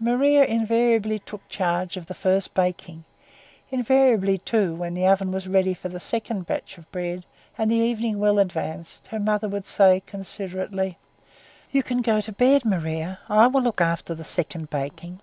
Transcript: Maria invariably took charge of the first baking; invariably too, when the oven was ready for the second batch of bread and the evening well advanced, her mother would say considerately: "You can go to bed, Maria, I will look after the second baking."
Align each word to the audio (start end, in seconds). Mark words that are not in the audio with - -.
Maria 0.00 0.44
invariably 0.44 1.20
took 1.20 1.48
charge 1.48 1.96
of 1.96 2.06
the 2.06 2.12
first 2.12 2.52
baking; 2.52 3.04
invariably 3.70 4.36
too, 4.36 4.74
when 4.74 4.92
the 4.92 5.06
oven 5.06 5.30
was 5.30 5.46
ready 5.46 5.72
for 5.72 5.88
the 5.88 6.00
second 6.00 6.46
batch 6.46 6.78
of 6.78 6.90
bread 6.90 7.24
and 7.56 7.70
the 7.70 7.76
evening 7.76 8.18
well 8.18 8.40
advanced, 8.40 9.06
her 9.06 9.20
mother 9.20 9.46
would 9.48 9.64
say 9.64 10.02
considerately: 10.04 10.98
"You 11.70 11.84
can 11.84 12.02
go 12.02 12.20
to 12.22 12.32
bed, 12.32 12.64
Maria, 12.64 13.20
I 13.28 13.46
will 13.46 13.62
look 13.62 13.80
after 13.80 14.16
the 14.16 14.24
second 14.24 14.68
baking." 14.68 15.20